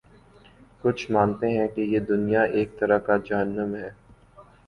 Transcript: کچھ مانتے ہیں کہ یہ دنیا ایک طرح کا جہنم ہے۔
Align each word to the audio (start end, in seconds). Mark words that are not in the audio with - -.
کچھ 0.81 1.11
مانتے 1.11 1.49
ہیں 1.49 1.67
کہ 1.67 1.81
یہ 1.81 1.99
دنیا 2.01 2.41
ایک 2.53 2.79
طرح 2.79 2.97
کا 2.97 3.17
جہنم 3.25 3.75
ہے۔ 3.75 3.89